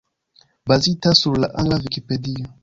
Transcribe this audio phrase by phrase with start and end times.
[0.67, 2.47] Bazita sur la angla Vikipedio.